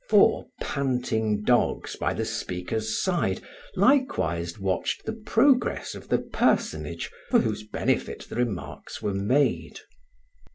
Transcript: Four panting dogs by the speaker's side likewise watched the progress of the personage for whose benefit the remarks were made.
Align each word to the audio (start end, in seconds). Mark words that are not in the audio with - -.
Four 0.09 0.47
panting 0.59 1.43
dogs 1.43 1.95
by 1.95 2.15
the 2.15 2.25
speaker's 2.25 2.99
side 3.03 3.39
likewise 3.75 4.57
watched 4.57 5.05
the 5.05 5.13
progress 5.13 5.93
of 5.93 6.07
the 6.09 6.17
personage 6.17 7.11
for 7.29 7.39
whose 7.41 7.61
benefit 7.61 8.21
the 8.27 8.35
remarks 8.37 9.03
were 9.03 9.13
made. 9.13 9.81